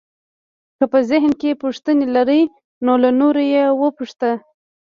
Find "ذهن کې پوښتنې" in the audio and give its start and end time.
1.09-2.05